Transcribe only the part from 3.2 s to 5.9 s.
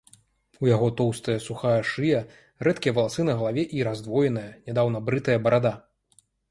на галаве і раздвоеная, нядаўна брытая барада.